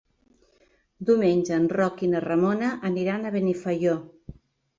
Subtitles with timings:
[1.09, 3.95] Diumenge en Roc i na Ramona aniran a Benifaió.